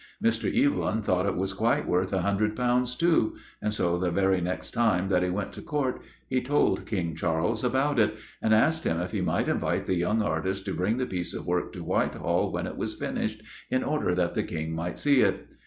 [0.19, 0.51] Mr.
[0.51, 4.41] Evelyn thought that it was quite worth a hundred pounds too, and so the very
[4.41, 8.83] next time that he went to Court he told King Charles about it, and asked
[8.83, 11.83] him if he might invite the young artist to bring the piece of work to
[11.83, 15.49] Whitehall when it was finished, in order that the King might see it.